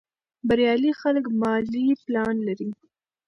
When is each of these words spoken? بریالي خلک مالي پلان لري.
بریالي 0.47 0.91
خلک 1.01 1.25
مالي 1.41 1.85
پلان 2.03 2.35
لري. 2.47 2.69